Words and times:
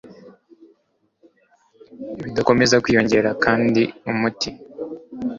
bidakomeza 2.23 2.75
kwiyongera, 2.83 3.29
kandi 3.43 3.81
umuti 4.11 4.49